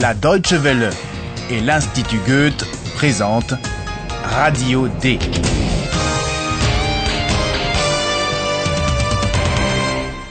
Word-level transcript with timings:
La 0.00 0.14
Deutsche 0.14 0.54
Welle 0.54 0.88
et 1.50 1.60
l'Institut 1.60 2.20
Goethe 2.26 2.64
présentent 2.94 3.52
Radio 4.24 4.88
D. 4.88 5.18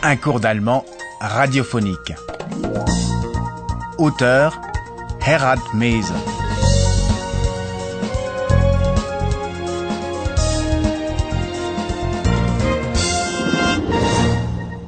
Un 0.01 0.15
cours 0.15 0.39
d'allemand 0.39 0.83
radiophonique. 1.21 2.13
Auteur 3.99 4.59
Herald 5.23 5.61
Mese. 5.75 6.13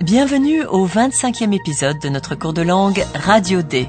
Bienvenue 0.02 0.66
au 0.66 0.88
25e 0.88 1.54
épisode 1.54 2.00
de 2.00 2.10
notre 2.10 2.34
cours 2.34 2.54
de 2.54 2.64
langue 2.64 3.06
Radio 3.14 3.62
D. 3.62 3.88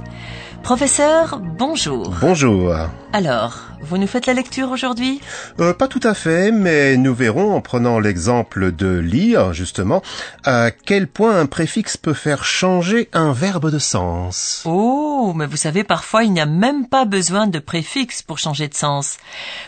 Professeur, 0.62 1.41
bonjour. 1.41 2.15
Bonjour. 2.21 2.73
Alors, 3.12 3.59
vous 3.80 3.98
nous 3.98 4.07
faites 4.07 4.27
la 4.27 4.33
lecture 4.33 4.71
aujourd'hui? 4.71 5.21
Euh, 5.59 5.75
pas 5.75 5.88
tout 5.88 6.01
à 6.05 6.15
fait, 6.15 6.52
mais 6.52 6.97
nous 6.97 7.15
verrons 7.15 7.57
en 7.57 7.61
prenant 7.61 7.98
l'exemple 7.98 8.71
de 8.71 8.97
lire, 8.97 9.52
justement, 9.52 10.02
à 10.45 10.71
quel 10.71 11.09
point 11.09 11.37
un 11.41 11.47
préfixe 11.47 11.97
peut 11.97 12.15
faire 12.15 12.45
changer 12.45 13.09
un 13.12 13.33
verbe 13.33 13.71
de 13.73 13.80
sens. 13.80 14.62
Oh, 14.65 15.33
mais 15.35 15.47
vous 15.47 15.57
savez, 15.57 15.83
parfois 15.83 16.23
il 16.23 16.33
n'y 16.33 16.41
a 16.41 16.47
même 16.47 16.87
pas 16.87 17.07
besoin 17.07 17.49
de 17.49 17.59
préfixe 17.59 18.23
pour 18.23 18.38
changer 18.38 18.69
de 18.69 18.74
sens. 18.74 19.16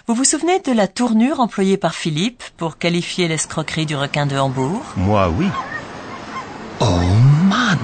Vous 0.07 0.15
vous 0.15 0.25
souvenez 0.25 0.61
de 0.61 0.73
la 0.73 0.87
tournure 0.87 1.41
employée 1.41 1.77
par 1.77 1.95
Philippe 1.95 2.45
pour 2.57 2.79
qualifier 2.79 3.27
l'escroquerie 3.27 3.87
du 3.87 3.97
requin 3.97 4.27
de 4.27 4.37
Hambourg? 4.37 4.83
Moi, 4.97 5.29
oui. 5.29 5.49
Oh 6.79 7.01
Mann, 7.49 7.79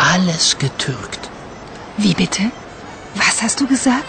alles 0.00 0.56
getürkt. 0.60 1.23
Wie 1.98 2.14
bitte? 2.14 2.42
Was 3.14 3.42
hast 3.42 3.60
du 3.60 3.66
gesagt? 3.66 4.04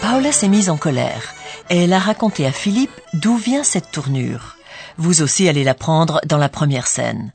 Paola 0.00 0.32
s'est 0.32 0.48
mise 0.48 0.70
en 0.70 0.78
colère 0.78 1.34
elle 1.70 1.92
a 1.92 2.00
raconté 2.00 2.46
à 2.46 2.52
Philippe 2.52 3.00
d'où 3.14 3.36
vient 3.36 3.62
cette 3.62 3.92
tournure. 3.92 4.56
Vous 4.98 5.22
aussi 5.22 5.48
allez 5.48 5.62
l'apprendre 5.62 6.20
dans 6.26 6.36
la 6.36 6.48
première 6.48 6.88
scène. 6.88 7.32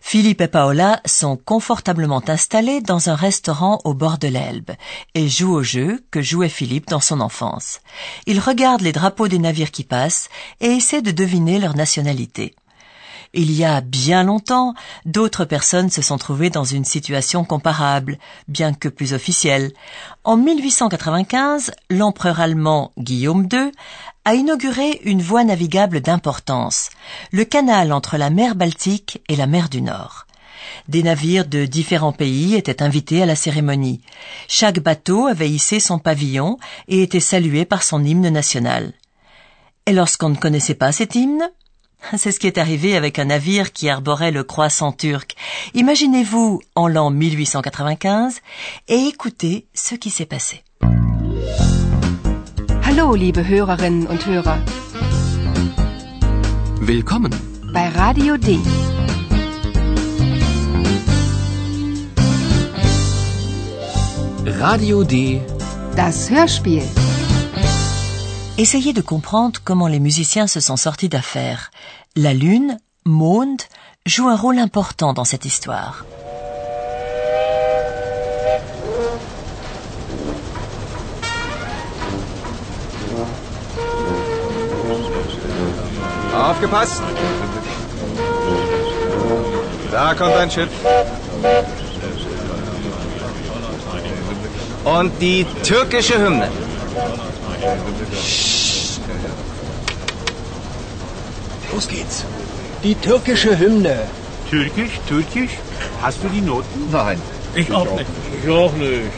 Philippe 0.00 0.42
et 0.42 0.46
Paola 0.48 1.00
sont 1.06 1.36
confortablement 1.36 2.22
installés 2.28 2.80
dans 2.80 3.08
un 3.10 3.16
restaurant 3.16 3.80
au 3.84 3.92
bord 3.92 4.18
de 4.18 4.28
l'Elbe 4.28 4.70
et 5.14 5.28
jouent 5.28 5.54
au 5.54 5.62
jeu 5.64 6.04
que 6.12 6.22
jouait 6.22 6.48
Philippe 6.48 6.86
dans 6.86 7.00
son 7.00 7.20
enfance. 7.20 7.80
Ils 8.26 8.38
regardent 8.38 8.82
les 8.82 8.92
drapeaux 8.92 9.26
des 9.26 9.40
navires 9.40 9.72
qui 9.72 9.82
passent 9.82 10.28
et 10.60 10.66
essaient 10.66 11.02
de 11.02 11.10
deviner 11.10 11.58
leur 11.58 11.74
nationalité. 11.74 12.54
Il 13.36 13.50
y 13.50 13.64
a 13.64 13.80
bien 13.80 14.22
longtemps, 14.22 14.74
d'autres 15.06 15.44
personnes 15.44 15.90
se 15.90 16.02
sont 16.02 16.18
trouvées 16.18 16.50
dans 16.50 16.62
une 16.62 16.84
situation 16.84 17.44
comparable, 17.44 18.18
bien 18.46 18.72
que 18.72 18.88
plus 18.88 19.12
officielle. 19.12 19.72
En 20.22 20.36
1895, 20.36 21.72
l'empereur 21.90 22.38
allemand 22.38 22.92
Guillaume 22.96 23.48
II 23.52 23.72
a 24.24 24.34
inauguré 24.34 25.00
une 25.02 25.20
voie 25.20 25.42
navigable 25.42 26.00
d'importance, 26.00 26.90
le 27.32 27.44
canal 27.44 27.92
entre 27.92 28.18
la 28.18 28.30
mer 28.30 28.54
Baltique 28.54 29.20
et 29.28 29.34
la 29.34 29.48
mer 29.48 29.68
du 29.68 29.82
Nord. 29.82 30.26
Des 30.86 31.02
navires 31.02 31.46
de 31.46 31.66
différents 31.66 32.12
pays 32.12 32.54
étaient 32.54 32.84
invités 32.84 33.20
à 33.20 33.26
la 33.26 33.34
cérémonie. 33.34 34.00
Chaque 34.46 34.78
bateau 34.78 35.26
avait 35.26 35.50
hissé 35.50 35.80
son 35.80 35.98
pavillon 35.98 36.56
et 36.86 37.02
était 37.02 37.18
salué 37.18 37.64
par 37.64 37.82
son 37.82 38.04
hymne 38.04 38.28
national. 38.28 38.92
Et 39.86 39.92
lorsqu'on 39.92 40.28
ne 40.28 40.36
connaissait 40.36 40.74
pas 40.74 40.92
cet 40.92 41.16
hymne, 41.16 41.50
c'est 42.16 42.32
ce 42.32 42.40
qui 42.40 42.46
est 42.46 42.58
arrivé 42.58 42.96
avec 42.96 43.18
un 43.18 43.26
navire 43.26 43.72
qui 43.72 43.88
arborait 43.88 44.30
le 44.30 44.44
croissant 44.44 44.92
turc. 44.92 45.34
Imaginez-vous 45.74 46.60
en 46.74 46.88
l'an 46.88 47.10
1895 47.10 48.40
et 48.88 49.06
écoutez 49.06 49.66
ce 49.74 49.94
qui 49.94 50.10
s'est 50.10 50.26
passé. 50.26 50.62
Hallo, 52.86 53.14
liebe 53.14 53.42
Hörerinnen 53.48 54.06
und 54.06 54.26
Hörer. 54.26 54.58
Willkommen. 56.80 57.32
Bei 57.72 57.88
Radio 57.88 58.36
D. 58.36 58.58
Radio 64.46 65.02
D. 65.02 65.40
Das 65.96 66.30
Hörspiel. 66.30 66.84
Essayez 68.56 68.92
de 68.92 69.00
comprendre 69.00 69.60
comment 69.64 69.88
les 69.88 69.98
musiciens 69.98 70.46
se 70.46 70.60
sont 70.60 70.76
sortis 70.76 71.08
d'affaires. 71.08 71.72
La 72.16 72.32
lune, 72.32 72.78
Mond, 73.04 73.56
joue 74.06 74.28
un 74.28 74.36
rôle 74.36 74.60
important 74.60 75.14
dans 75.14 75.24
cette 75.24 75.44
histoire. 75.46 76.04
Aufgepasst! 86.32 87.02
Da 89.90 90.14
kommt 90.14 90.34
ein 90.34 90.50
Schiff. 90.52 90.68
Und 94.84 95.20
die 95.20 95.44
türkische 95.64 96.24
Hymne. 96.24 96.48
Los 101.74 101.88
geht's. 101.88 102.24
Die 102.84 102.94
türkische 102.94 103.58
Hymne. 103.58 103.96
Türkisch, 104.48 105.00
Türkisch? 105.08 105.50
Hast 106.00 106.22
du 106.22 106.28
die 106.28 106.40
Noten? 106.40 106.88
Nein. 106.92 107.20
Ich 107.54 107.72
auch 107.72 107.90
nicht. 107.96 108.06
Ich 108.42 108.48
auch 108.48 108.72
nicht. 108.74 109.10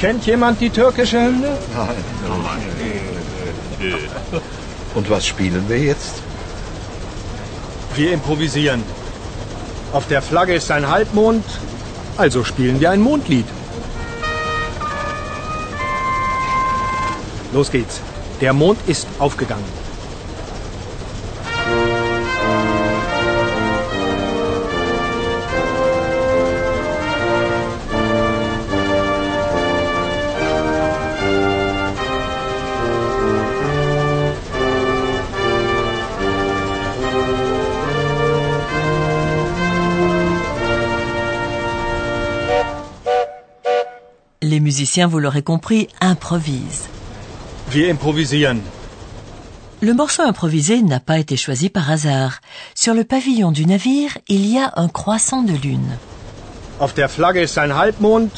Kennt 0.00 0.26
jemand 0.26 0.60
die 0.60 0.70
türkische 0.70 1.20
Hymne? 1.22 1.56
Nein. 1.76 2.02
Und 4.94 5.08
was 5.08 5.24
spielen 5.24 5.64
wir 5.68 5.78
jetzt? 5.78 6.14
Wir 7.94 8.12
improvisieren. 8.12 8.82
Auf 9.92 10.08
der 10.08 10.20
Flagge 10.20 10.54
ist 10.54 10.70
ein 10.72 10.88
Halbmond, 10.88 11.44
also 12.16 12.42
spielen 12.42 12.80
wir 12.80 12.90
ein 12.90 13.00
Mondlied. 13.00 13.46
Los 17.52 17.70
geht's. 17.70 18.00
Der 18.40 18.52
Mond 18.52 18.78
ist 18.86 19.08
aufgegangen. 19.18 19.64
Les 44.40 44.60
musiciens, 44.60 45.08
vous 45.08 45.18
l'aurez 45.18 45.42
compris, 45.42 45.88
improvisent. 46.00 46.88
Wir 47.70 47.90
improvisieren. 47.90 48.60
Le 49.80 49.92
morceau 49.94 50.22
improvisé 50.22 50.82
n'a 50.82 51.00
pas 51.00 51.18
été 51.18 51.36
choisi 51.36 51.68
par 51.68 51.90
hasard. 51.90 52.40
Sur 52.74 52.94
le 52.94 53.04
pavillon 53.04 53.52
du 53.52 53.66
navire, 53.66 54.16
il 54.28 54.46
y 54.46 54.58
a 54.58 54.72
un 54.76 54.88
croissant 54.88 55.42
de 55.42 55.52
lune. 55.52 55.98
Auf 56.80 56.94
der 56.94 57.08
Flagge 57.08 57.42
ist 57.42 57.58
ein 57.58 57.72
Halbmond, 57.72 58.30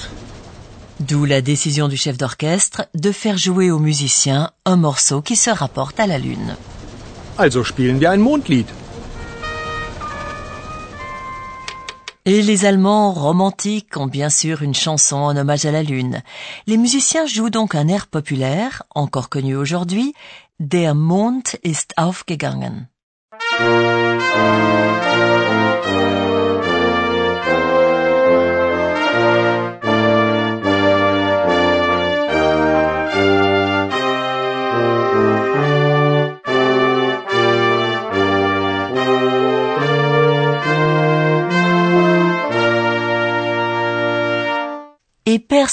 D'où 1.01 1.25
la 1.25 1.41
décision 1.41 1.89
du 1.89 1.97
chef 1.97 2.19
d'orchestre 2.19 2.83
de 2.95 3.11
faire 3.13 3.39
jouer 3.39 3.71
aux 3.71 3.79
musiciens 3.79 4.51
un 4.67 4.77
morceau 4.77 5.23
qui 5.23 5.37
se 5.37 5.49
rapporte 5.51 5.99
à 5.99 6.07
la 6.07 6.19
lune. 6.19 6.57
also 7.39 7.65
spielen 7.65 8.01
wir 8.01 8.11
ein 8.11 8.21
Mondlied. 8.21 8.67
Et 12.27 12.43
les 12.43 12.67
Allemands 12.67 13.13
romantiques 13.13 13.97
ont 13.97 14.07
bien 14.07 14.29
sûr 14.29 14.63
une 14.63 14.75
chanson 14.75 15.17
en 15.17 15.37
hommage 15.37 15.65
à 15.65 15.73
la 15.73 15.83
Lune. 15.83 16.23
Les 16.67 16.77
musiciens 16.77 17.27
jouent 17.27 17.49
donc 17.49 17.75
un 17.75 17.89
air 17.89 18.07
populaire, 18.07 18.83
encore 18.95 19.31
connu 19.31 19.57
aujourd'hui, 19.57 20.15
Der 20.59 20.95
Mond 20.95 21.57
ist 21.63 21.95
aufgegangen. 21.97 22.89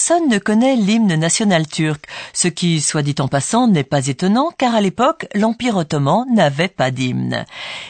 Personne 0.07 0.30
ne 0.30 0.38
connaît 0.38 0.77
l'hymne 0.77 1.15
national 1.15 1.68
turc, 1.68 2.06
ce 2.31 2.48
qui, 2.48 2.80
soit 2.80 3.01
dit 3.01 3.15
en 3.19 3.27
passant, 3.27 3.68
n'est 3.68 3.83
pas 3.83 4.07
étonnant 4.07 4.54
car 4.57 4.74
à 4.74 4.80
l'époque, 4.80 5.27
l'Empire 5.36 5.75
ottoman 5.75 6.25
n'avait 6.33 6.69
pas 6.69 6.92
d'hymne. 6.92 7.45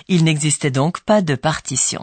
Il 0.08 0.24
n'existait 0.24 0.72
donc 0.72 1.02
pas 1.02 1.22
de 1.22 1.36
partition. 1.36 2.02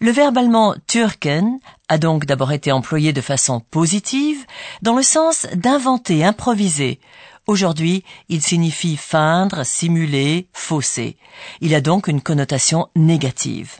Le 0.00 0.10
verbe 0.10 0.38
allemand 0.38 0.74
türken 0.88 1.60
a 1.88 1.98
donc 1.98 2.26
d'abord 2.26 2.50
été 2.50 2.72
employé 2.72 3.12
de 3.12 3.20
façon 3.20 3.60
positive, 3.60 4.44
dans 4.82 4.96
le 4.96 5.04
sens 5.04 5.46
d'inventer, 5.54 6.24
improviser. 6.24 6.98
Aujourd'hui, 7.46 8.02
il 8.28 8.42
signifie 8.42 8.96
feindre, 8.96 9.64
simuler, 9.64 10.48
fausser. 10.52 11.16
Il 11.60 11.76
a 11.76 11.80
donc 11.80 12.08
une 12.08 12.22
connotation 12.22 12.88
négative. 12.96 13.76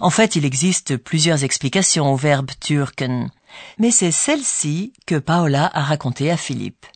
En 0.00 0.10
fait, 0.10 0.36
il 0.36 0.44
existe 0.44 0.98
plusieurs 0.98 1.44
explications 1.44 2.12
au 2.12 2.16
verbe 2.16 2.50
türken, 2.60 3.30
mais 3.78 3.90
c'est 3.90 4.10
celle-ci 4.10 4.92
que 5.06 5.18
Paola 5.18 5.70
a 5.72 5.82
racontée 5.82 6.30
à 6.30 6.36
Philippe. 6.36 6.86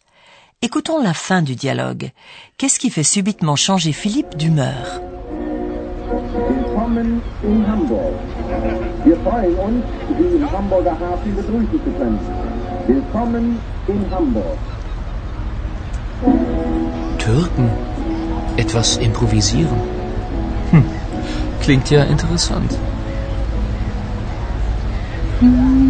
Écoutons 0.63 1.03
la 1.03 1.15
fin 1.15 1.43
du 1.43 1.55
dialogue. 1.55 2.11
Qu'est-ce 2.57 2.79
qui 2.79 2.91
fait 2.91 3.03
subitement 3.03 3.57
changer 3.57 3.93
Philippe 3.93 4.37
d'humeur? 4.37 5.01
Willkommen 6.49 7.21
in 7.45 7.65
Hamburg. 7.69 8.15
Wir 9.05 9.17
freuen 9.17 9.55
uns, 9.67 9.85
Sie 10.17 10.37
im 10.37 10.51
Hamburger 10.51 10.97
Hafen 10.99 11.35
begrüßen 11.37 11.81
zu 11.85 11.91
können. 11.99 12.19
Willkommen 12.87 13.59
in 13.89 14.11
Hamburg. 14.11 14.59
Türken? 17.19 17.71
Etwas 18.57 18.97
improvisieren? 18.97 19.81
Hm. 20.71 20.85
Klingt 21.61 21.91
ja 21.91 22.05
interessant. 22.05 22.79
Weiß 25.41 25.86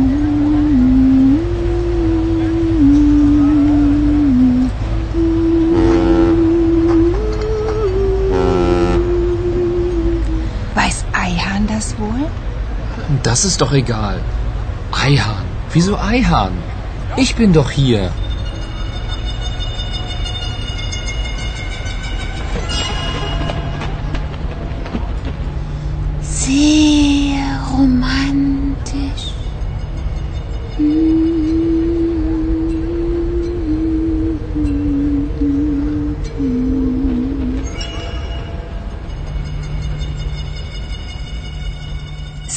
Das 13.22 13.44
ist 13.44 13.60
doch 13.60 13.72
egal. 13.72 14.20
Eihahn. 14.92 15.44
Wieso 15.72 15.98
Eihahn? 15.98 16.52
Ich 17.16 17.34
bin 17.34 17.52
doch 17.52 17.70
hier. 17.70 18.10
Sehr 26.20 27.60
romantisch. 27.72 28.25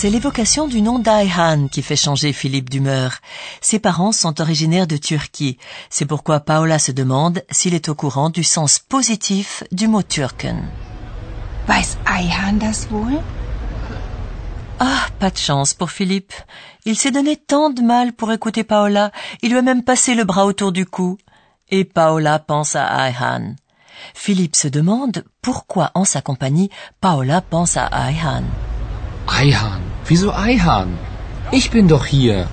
C'est 0.01 0.09
l'évocation 0.09 0.69
du 0.69 0.81
nom 0.81 0.97
d'Ayhan 0.97 1.67
qui 1.67 1.81
fait 1.81 1.97
changer 1.97 2.31
Philippe 2.31 2.69
d'humeur. 2.69 3.17
Ses 3.59 3.79
parents 3.79 4.13
sont 4.13 4.39
originaires 4.39 4.87
de 4.87 4.95
Turquie. 4.95 5.57
C'est 5.89 6.05
pourquoi 6.05 6.39
Paola 6.39 6.79
se 6.79 6.93
demande 6.93 7.43
s'il 7.51 7.73
est 7.73 7.89
au 7.89 7.95
courant 7.95 8.29
du 8.29 8.45
sens 8.45 8.79
positif 8.79 9.61
du 9.73 9.89
mot 9.89 10.01
Türken. 10.01 10.69
Weiß 11.67 11.97
Eihahn 12.07 12.59
das 12.59 12.87
wohl? 12.89 13.19
Ah, 14.79 15.07
pas 15.19 15.31
de 15.31 15.37
chance 15.37 15.73
pour 15.73 15.91
Philippe. 15.91 16.31
Il 16.85 16.95
s'est 16.95 17.11
donné 17.11 17.35
tant 17.35 17.69
de 17.69 17.81
mal 17.81 18.13
pour 18.13 18.31
écouter 18.31 18.63
Paola, 18.63 19.11
il 19.41 19.51
lui 19.51 19.57
a 19.57 19.61
même 19.61 19.83
passé 19.83 20.15
le 20.15 20.23
bras 20.23 20.45
autour 20.45 20.71
du 20.71 20.85
cou. 20.85 21.17
Et 21.71 21.83
Paola 21.83 22.39
pense 22.39 22.77
à 22.77 22.85
Ayhan. 22.85 23.53
Philippe 24.13 24.55
se 24.55 24.69
demande 24.69 25.25
pourquoi 25.41 25.91
en 25.93 26.05
sa 26.05 26.21
compagnie 26.21 26.69
Paola 27.01 27.41
pense 27.41 27.75
à 27.75 27.87
Ayhan. 27.87 28.45
Eihahn. 29.27 29.88
Wieso 30.09 30.31
Eihahn? 30.33 30.97
Ich 31.51 31.69
bin 31.69 31.87
doch 31.87 32.07
hier. 32.07 32.47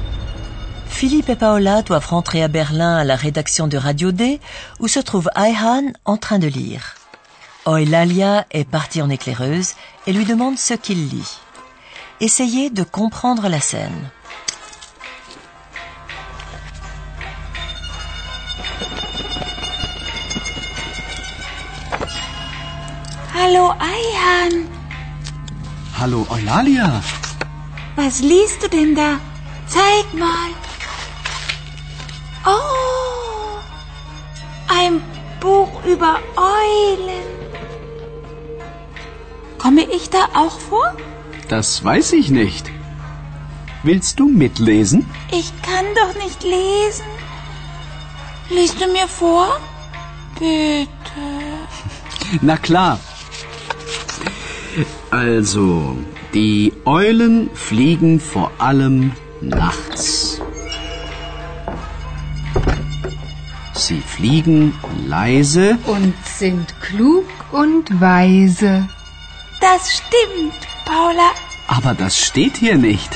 Philippe 0.87 1.31
et 1.31 1.37
Paola 1.37 1.81
doivent 1.81 2.11
rentrer 2.11 2.43
à 2.43 2.49
Berlin 2.49 2.99
à 2.99 3.05
la 3.05 3.17
rédaction 3.17 3.67
de 3.67 3.79
Radio 3.79 4.13
D, 4.13 4.41
où 4.79 4.89
se 4.89 5.01
trouve 5.01 5.31
Ayhan 5.35 5.85
en 6.05 6.19
train 6.19 6.39
de 6.39 6.49
lire. 6.49 6.97
Eulalia 7.67 8.45
est 8.51 8.69
partie 8.69 9.01
en 9.01 9.09
éclaireuse 9.09 9.73
et 10.07 10.13
lui 10.13 10.27
demande 10.27 10.59
ce 10.59 10.75
qu'il 10.75 11.09
lit. 11.09 11.39
Essayez 12.21 12.69
de 12.69 12.83
comprendre 12.83 13.49
la 13.49 13.61
scène. 13.61 14.11
Hallo 23.35 23.73
Eihahn, 23.81 24.67
Hallo 25.99 26.27
Eulalia. 26.31 27.01
Was 27.97 28.21
liest 28.21 28.63
du 28.63 28.69
denn 28.69 28.95
da? 28.95 29.19
Zeig 29.67 30.15
mal. 30.15 30.51
Oh, 32.47 33.59
ein 34.69 35.03
Buch 35.41 35.85
über 35.85 36.21
Eulen. 36.37 37.27
Komme 39.59 39.83
ich 39.91 40.11
da 40.11 40.29
auch 40.35 40.61
vor? 40.61 40.95
Das 41.49 41.83
weiß 41.83 42.13
ich 42.13 42.31
nicht. 42.31 42.71
Willst 43.83 44.21
du 44.21 44.29
mitlesen? 44.29 45.09
Ich 45.31 45.53
kann 45.63 45.87
doch 45.95 46.23
nicht 46.23 46.43
lesen. 46.43 47.07
Liest 48.51 48.81
du 48.81 48.87
mir 48.93 49.09
vor? 49.09 49.61
Bitte. 50.39 51.27
Na 52.43 52.57
klar. 52.57 52.99
Also, 55.11 55.97
die 56.37 56.71
Eulen 56.85 57.49
fliegen 57.55 58.21
vor 58.21 58.51
allem 58.59 59.13
nachts. 59.41 60.39
Sie 63.73 64.03
fliegen 64.15 64.75
leise 65.07 65.79
Und 65.87 66.15
sind 66.25 66.69
klug 66.83 67.25
und 67.53 67.85
weise. 68.03 68.87
Das 69.63 69.83
stimmt, 69.99 70.61
Paula. 70.85 71.31
Aber 71.69 71.95
das 71.95 72.15
steht 72.27 72.59
hier 72.59 72.77
nicht. 72.77 73.13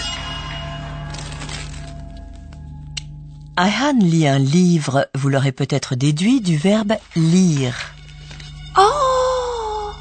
Ayhan 3.57 4.01
lit 4.01 4.29
un 4.29 4.39
livre, 4.39 5.09
vous 5.15 5.29
l'aurez 5.29 5.53
peut-être 5.53 5.95
déduit 5.95 6.41
du 6.41 6.57
verbe 6.57 6.97
lire. 7.15 7.77
Oh, 8.77 9.93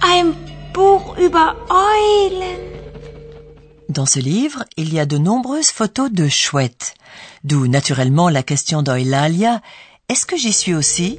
ein 0.00 0.51
Buch 0.74 1.18
über 1.18 1.56
Eulen. 1.70 2.60
Dans 3.88 4.06
ce 4.06 4.20
livre, 4.20 4.64
il 4.76 4.92
y 4.92 4.98
a 4.98 5.06
de 5.06 5.18
nombreuses 5.18 5.70
photos 5.70 6.10
de 6.10 6.28
chouettes, 6.28 6.94
d'où 7.44 7.66
naturellement 7.66 8.30
la 8.30 8.42
question 8.42 8.82
d'Eulalia 8.82 9.60
est-ce 10.08 10.26
que 10.26 10.36
j'y 10.36 10.52
suis 10.52 10.74
aussi? 10.74 11.18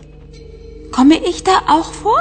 Komme 0.91 1.13
ich 1.13 1.43
da 1.43 1.63
auch 1.67 1.91
vor? 1.91 2.19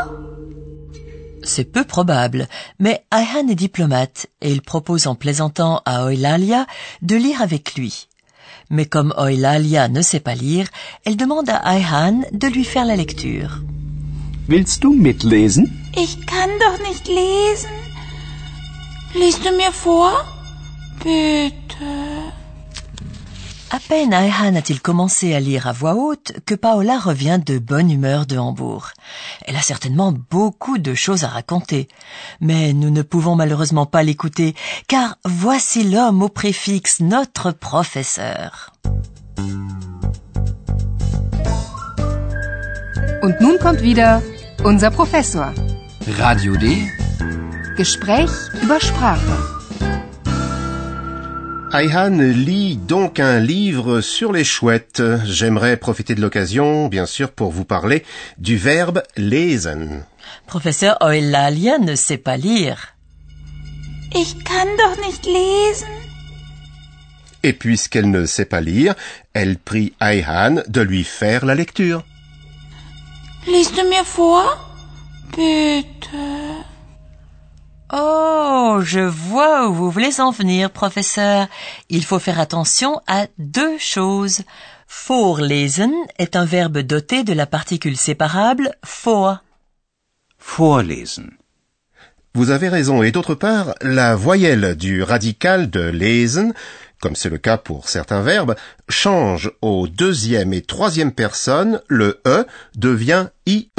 C'est 1.42 1.64
peu 1.64 1.84
probable, 1.84 2.48
mais 2.78 3.04
Ayhan 3.10 3.48
est 3.48 3.54
diplomate 3.54 4.26
et 4.40 4.52
il 4.52 4.62
propose 4.62 5.06
en 5.06 5.14
plaisantant 5.14 5.82
à 5.84 6.06
Eulalia 6.06 6.66
de 7.02 7.16
lire 7.16 7.42
avec 7.42 7.74
lui. 7.74 8.08
Mais 8.70 8.86
comme 8.86 9.12
Eulalia 9.18 9.88
ne 9.88 10.02
sait 10.02 10.20
pas 10.20 10.34
lire, 10.34 10.66
elle 11.04 11.16
demande 11.16 11.50
à 11.50 11.56
Ayhan 11.56 12.22
de 12.32 12.46
lui 12.46 12.64
faire 12.64 12.84
la 12.84 12.96
lecture. 12.96 13.60
Willst 14.48 14.82
du 14.82 14.92
mitlesen? 14.92 15.64
Ich 15.94 16.26
kann 16.26 16.50
doch 16.58 16.78
nicht 16.88 17.06
lesen. 17.06 17.70
Liest 19.14 19.44
du 19.44 19.52
mir 19.56 19.72
vor? 19.72 20.12
Bitte. 21.02 22.32
À 23.70 23.78
peine 23.78 24.12
Ayhan 24.14 24.56
a-t-il 24.56 24.82
commencé 24.82 25.32
à 25.32 25.40
lire 25.40 25.66
à 25.66 25.72
voix 25.72 25.94
haute 25.94 26.32
que 26.44 26.54
Paola 26.54 26.98
revient 26.98 27.40
de 27.44 27.58
bonne 27.58 27.90
humeur 27.90 28.26
de 28.26 28.36
Hambourg. 28.36 28.90
Elle 29.46 29.56
a 29.56 29.62
certainement 29.62 30.12
beaucoup 30.12 30.76
de 30.76 30.94
choses 30.94 31.24
à 31.24 31.28
raconter. 31.28 31.88
Mais 32.40 32.72
nous 32.72 32.90
ne 32.90 33.02
pouvons 33.02 33.36
malheureusement 33.36 33.86
pas 33.86 34.02
l'écouter, 34.02 34.54
car 34.88 35.16
voici 35.24 35.84
l'homme 35.84 36.20
au 36.20 36.28
préfixe, 36.28 37.00
notre 37.00 37.52
professeur. 37.52 38.72
Und 43.22 43.40
nun 43.40 43.56
kommt 43.60 43.82
wieder 43.82 44.20
unser 44.64 44.90
Professor. 44.90 45.54
Radio 46.18 46.56
D. 46.56 46.90
Gespräch 47.76 48.32
über 48.60 48.80
Sprache. 48.80 49.34
Ayhan 51.70 52.18
lit 52.18 52.80
donc 52.88 53.20
un 53.20 53.38
livre 53.38 54.00
sur 54.00 54.32
les 54.32 54.44
chouettes. 54.44 55.02
J'aimerais 55.24 55.76
profiter 55.76 56.16
de 56.16 56.20
l'occasion, 56.20 56.88
bien 56.88 57.06
sûr, 57.06 57.30
pour 57.30 57.52
vous 57.52 57.64
parler 57.64 58.02
du 58.38 58.56
verbe 58.56 59.04
lesen. 59.16 60.04
Professeur 60.48 60.98
Eulalia 61.00 61.78
ne 61.78 61.94
sait 61.94 62.18
pas 62.18 62.36
lire. 62.36 62.78
Ich 64.12 64.42
kann 64.42 64.68
doch 64.82 64.96
nicht 65.06 65.24
lesen. 65.26 65.86
Et 67.44 67.52
puisqu'elle 67.52 68.10
ne 68.10 68.26
sait 68.26 68.46
pas 68.46 68.60
lire, 68.60 68.96
elle 69.32 69.58
prie 69.58 69.92
Ayhan 70.00 70.62
de 70.66 70.80
lui 70.80 71.04
faire 71.04 71.46
la 71.46 71.54
lecture. 71.54 72.04
Liest 73.46 73.74
du 73.74 73.82
mir 73.88 74.04
vor? 74.04 74.44
Bitte. 75.36 76.08
Oh, 77.92 78.78
je 78.82 79.00
vois 79.00 79.68
où 79.68 79.74
vous 79.74 79.90
voulez 79.90 80.20
en 80.20 80.30
venir, 80.30 80.70
professeur. 80.70 81.48
Il 81.88 82.04
faut 82.04 82.20
faire 82.20 82.38
attention 82.38 83.00
à 83.08 83.26
deux 83.38 83.78
choses. 83.78 84.42
Vorlesen 84.88 85.92
est 86.18 86.36
un 86.36 86.44
verbe 86.44 86.78
doté 86.78 87.24
de 87.24 87.32
la 87.32 87.46
particule 87.46 87.96
séparable 87.96 88.76
vor. 89.02 89.38
Vorlesen. 90.38 91.32
Vous 92.34 92.50
avez 92.50 92.68
raison. 92.68 93.02
Et 93.02 93.10
d'autre 93.10 93.34
part, 93.34 93.74
la 93.82 94.14
voyelle 94.14 94.76
du 94.76 95.02
radical 95.02 95.68
de 95.68 95.80
lesen, 95.80 96.54
comme 97.02 97.16
c'est 97.16 97.28
le 97.28 97.38
cas 97.38 97.58
pour 97.58 97.88
certains 97.88 98.22
verbes, 98.22 98.54
change 98.88 99.50
au 99.60 99.88
deuxième 99.88 100.52
et 100.52 100.62
troisième 100.62 101.12
personne, 101.12 101.82
le 101.88 102.20
e 102.26 102.46
devient 102.76 103.26
ie, 103.44 103.70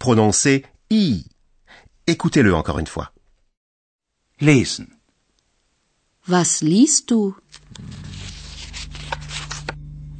prononcé 0.00 0.64
i. 0.90 1.24
Écoutez-le 2.08 2.52
encore 2.52 2.80
une 2.80 2.88
fois. 2.88 3.12
Lesen. 4.40 4.88
Was 6.28 6.62
liest 6.62 7.08
du? 7.08 7.34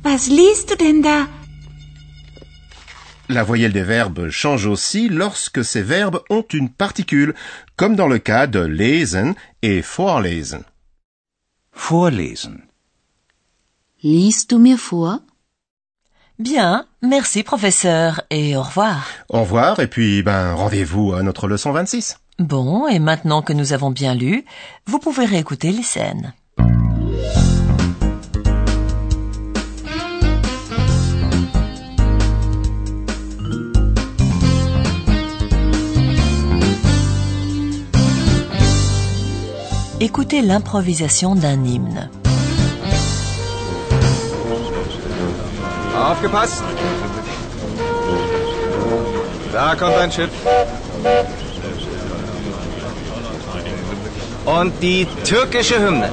Was 0.05 0.29
liest 0.29 0.69
du 0.69 0.77
denn 0.77 1.03
da? 1.03 1.27
La 3.29 3.43
voyelle 3.43 3.73
des 3.73 3.83
verbes 3.83 4.29
change 4.29 4.67
aussi 4.67 5.09
lorsque 5.09 5.65
ces 5.65 5.83
verbes 5.83 6.23
ont 6.31 6.47
une 6.53 6.69
particule, 6.69 7.35
comme 7.75 7.97
dans 7.97 8.07
le 8.07 8.19
cas 8.19 8.47
de 8.47 8.61
lesen 8.61 9.35
et 9.63 9.81
vorlesen. 9.81 10.63
Vorlesen. 11.75 12.63
Liest 14.03 14.51
du 14.51 14.59
mir 14.59 14.79
vor? 14.79 15.19
Bien, 16.39 16.87
merci 17.03 17.43
professeur 17.43 18.23
et 18.31 18.57
au 18.57 18.63
revoir. 18.63 19.07
Au 19.29 19.41
revoir 19.41 19.79
et 19.81 19.87
puis 19.87 20.23
ben 20.23 20.55
rendez-vous 20.55 21.13
à 21.13 21.23
notre 21.23 21.47
leçon 21.47 21.73
26. 21.73 22.19
Bon, 22.39 22.89
et 22.89 22.99
maintenant 22.99 23.43
que 23.43 23.53
nous 23.53 23.73
avons 23.73 23.91
bien 23.91 24.15
lu, 24.15 24.45
vous 24.87 24.99
pouvez 24.99 25.25
réécouter 25.25 25.71
les 25.71 25.85
scènes. 25.85 26.35
Écoutez 40.05 40.43
l'improvisation 40.43 41.35
d'un 41.35 41.65
hymne. 41.65 42.11
Aufgepasst! 45.97 46.63
Da 49.51 49.75
kommt 49.77 49.97
ein 49.97 50.13
Schiff. 50.13 50.29
Und 54.45 54.73
die 54.83 55.07
türkische 55.25 55.81
Hymne. 55.81 56.11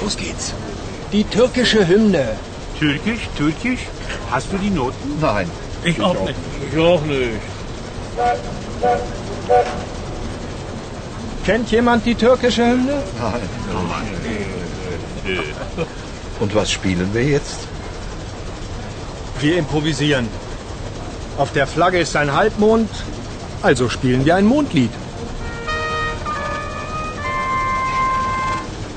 Los 0.00 0.16
geht's. 0.16 0.54
Die 1.12 1.24
türkische 1.24 1.86
Hymne. 1.86 2.26
Türkisch, 2.78 3.28
Türkisch? 3.36 3.80
Hast 4.30 4.50
du 4.50 4.56
die 4.56 4.70
Noten? 4.70 5.20
Nein. 5.20 5.50
Ich 5.84 6.00
auch 6.00 6.18
nicht. 6.24 6.38
Ich 6.72 6.78
auch 6.78 7.02
nicht. 7.02 7.61
Kennt 11.44 11.70
jemand 11.70 12.06
die 12.06 12.14
türkische 12.14 12.64
Hymne? 12.66 13.02
Nein. 13.20 13.48
Und 16.40 16.54
was 16.54 16.70
spielen 16.70 17.12
wir 17.12 17.24
jetzt? 17.24 17.68
Wir 19.40 19.58
improvisieren. 19.58 20.28
Auf 21.38 21.52
der 21.52 21.66
Flagge 21.66 21.98
ist 21.98 22.14
ein 22.16 22.32
Halbmond, 22.32 22.90
also 23.62 23.88
spielen 23.88 24.24
wir 24.24 24.36
ein 24.36 24.46
Mondlied. 24.46 24.90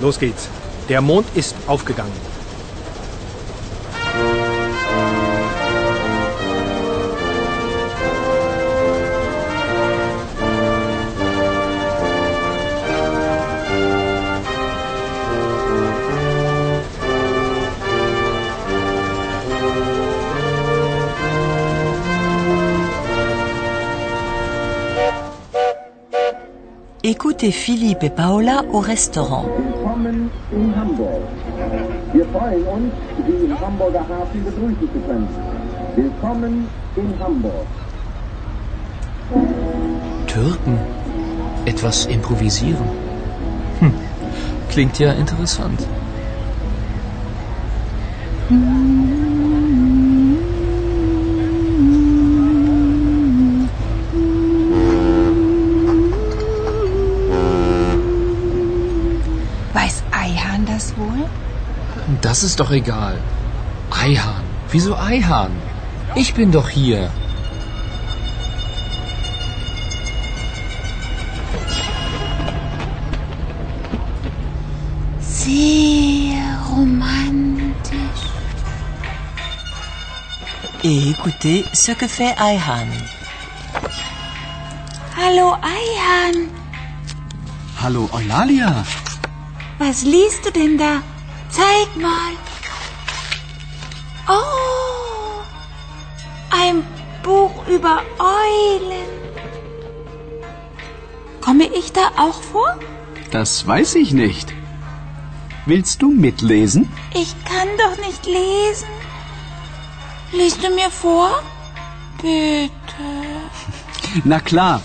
Los 0.01 0.19
geht's. 0.19 0.49
Der 0.89 1.01
Mond 1.01 1.27
ist 1.35 1.55
aufgegangen. 1.65 2.34
Philippe 27.51 28.03
et 28.03 28.09
Paola 28.09 28.63
au 28.71 28.79
restaurant. 28.79 29.45
Willkommen 29.57 30.29
in 30.51 30.73
Hamburg. 30.75 31.21
Wir 32.13 32.25
freuen 32.25 32.63
uns, 32.63 32.91
Sie 33.25 33.45
im 33.45 33.59
Hamburger 33.59 34.05
Hafen 34.07 34.43
begrüßen 34.43 34.89
zu 34.93 34.99
können. 35.07 35.27
Willkommen 35.95 36.67
in 36.95 37.19
Hamburg. 37.19 37.67
Türken. 40.27 40.77
Etwas 41.65 42.05
improvisieren. 42.05 42.87
Hm. 43.79 43.93
Klingt 44.69 44.99
ja 44.99 45.13
interessant. 45.13 45.79
Weiß 48.49 48.84
das 60.75 60.97
wohl? 60.97 61.25
Das 62.21 62.43
ist 62.43 62.59
doch 62.59 62.71
egal. 62.71 63.17
Eihahn. 63.89 64.43
Wieso 64.71 64.97
Eihahn? 64.97 65.51
Ich 66.15 66.33
bin 66.33 66.51
doch 66.51 66.69
hier. 66.69 67.09
Sehr 75.19 76.43
romantisch. 76.69 78.23
Et 80.83 81.09
écoutez 81.11 81.65
ce 81.73 81.91
que 81.93 82.07
fait 82.07 82.33
Ayhan. 82.37 82.89
Hallo 85.17 85.55
Eihan, 85.75 86.37
Hallo 87.81 88.09
Eulalia. 88.13 88.83
Was 89.77 90.03
liest 90.03 90.45
du 90.45 90.51
denn 90.51 90.77
da? 90.77 91.01
Zeig 91.49 91.95
mal. 92.01 92.33
Oh, 94.27 95.41
ein 96.49 96.83
Buch 97.23 97.67
über 97.67 98.01
Eulen. 98.19 99.09
Komme 101.41 101.65
ich 101.65 101.91
da 101.93 102.07
auch 102.17 102.41
vor? 102.41 102.79
Das 103.31 103.67
weiß 103.67 103.95
ich 103.95 104.13
nicht. 104.13 104.53
Willst 105.65 106.01
du 106.01 106.11
mitlesen? 106.11 106.91
Ich 107.13 107.35
kann 107.45 107.67
doch 107.77 107.97
nicht 108.05 108.25
lesen. 108.25 108.87
Liest 110.31 110.63
du 110.63 110.69
mir 110.73 110.89
vor? 110.89 111.43
Bitte. 112.21 112.71
Na 114.23 114.39
klar. 114.39 114.81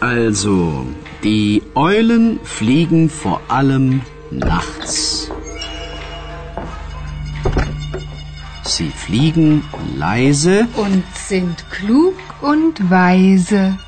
Also, 0.00 0.86
die 1.24 1.62
Eulen 1.74 2.40
fliegen 2.42 3.08
vor 3.08 3.40
allem 3.48 4.02
nachts. 4.30 5.30
Sie 8.64 8.90
fliegen 8.90 9.64
leise 9.96 10.66
Und 10.76 11.04
sind 11.14 11.64
klug 11.70 12.16
und 12.40 12.90
weise. 12.90 13.78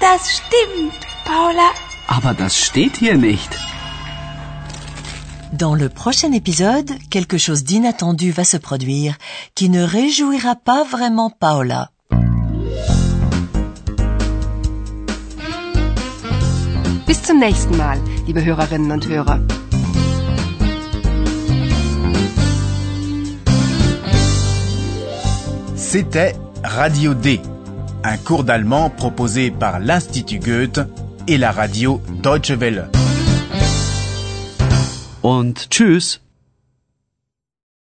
Das 0.00 0.20
stimmt, 0.38 1.00
Paula. 1.24 1.70
Aber 2.06 2.34
das 2.34 2.56
steht 2.56 2.96
hier 2.96 3.16
nicht. 3.16 3.50
Dans 5.52 5.74
le 5.74 5.90
prochain 5.90 6.32
épisode, 6.32 6.90
quelque 7.10 7.38
chose 7.38 7.64
d'inattendu 7.64 8.30
va 8.32 8.44
se 8.44 8.56
produire 8.56 9.16
qui 9.54 9.68
ne 9.68 9.82
réjouira 9.84 10.54
pas 10.54 10.82
vraiment 10.84 11.30
Paola. 11.30 11.90
Bis 17.22 17.28
zum 17.28 17.38
nächsten 17.38 17.76
Mal, 17.76 18.00
liebe 18.26 18.44
Hörerinnen 18.44 18.90
und 18.90 19.06
Hörer. 19.06 19.38
C'était 25.76 26.34
Radio 26.64 27.14
D, 27.14 27.38
un 28.02 28.16
cours 28.24 28.42
d'allemand 28.42 28.90
proposé 28.90 29.52
par 29.52 29.78
l'Institut 29.78 30.40
Goethe 30.40 30.80
et 31.28 31.38
la 31.38 31.52
radio 31.52 32.00
Deutsche 32.24 32.58
Welle. 32.58 32.90
Und 35.20 35.70
tschüss. 35.70 36.18